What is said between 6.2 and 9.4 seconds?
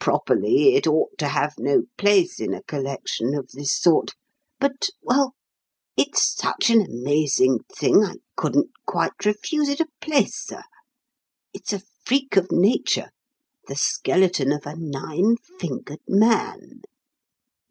such an amazing thing I couldn't quite